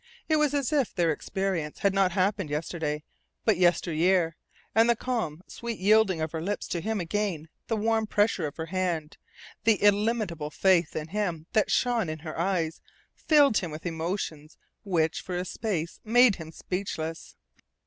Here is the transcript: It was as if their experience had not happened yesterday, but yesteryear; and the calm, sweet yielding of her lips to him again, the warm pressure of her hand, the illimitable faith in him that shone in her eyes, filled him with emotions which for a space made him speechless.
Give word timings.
It 0.27 0.37
was 0.37 0.55
as 0.55 0.73
if 0.73 0.95
their 0.95 1.11
experience 1.11 1.77
had 1.77 1.93
not 1.93 2.13
happened 2.13 2.49
yesterday, 2.49 3.03
but 3.45 3.57
yesteryear; 3.59 4.35
and 4.73 4.89
the 4.89 4.95
calm, 4.95 5.43
sweet 5.45 5.77
yielding 5.77 6.21
of 6.21 6.31
her 6.31 6.41
lips 6.41 6.67
to 6.69 6.81
him 6.81 6.99
again, 6.99 7.49
the 7.67 7.77
warm 7.77 8.07
pressure 8.07 8.47
of 8.47 8.57
her 8.57 8.65
hand, 8.65 9.17
the 9.63 9.75
illimitable 9.79 10.49
faith 10.49 10.95
in 10.95 11.09
him 11.09 11.45
that 11.53 11.69
shone 11.69 12.09
in 12.09 12.17
her 12.17 12.35
eyes, 12.35 12.81
filled 13.13 13.59
him 13.59 13.69
with 13.69 13.85
emotions 13.85 14.57
which 14.83 15.21
for 15.21 15.37
a 15.37 15.45
space 15.45 15.99
made 16.03 16.37
him 16.37 16.51
speechless. 16.51 17.35